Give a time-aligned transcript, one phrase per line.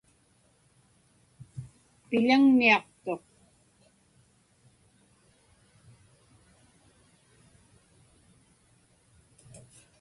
[2.07, 3.23] Piḷaŋniaqtuq.